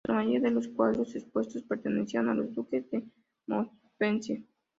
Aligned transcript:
La 0.07 0.15
mayoría 0.15 0.39
de 0.39 0.49
los 0.49 0.67
cuadros 0.67 1.15
expuestos 1.15 1.61
pertenecían 1.61 2.27
a 2.27 2.33
los 2.33 2.55
Duques 2.55 2.89
de 2.89 3.03
Montpensier. 3.45 4.41